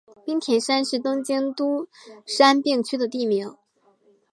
[0.25, 1.87] 滨田山是东京都
[2.25, 3.55] 杉并区的地名。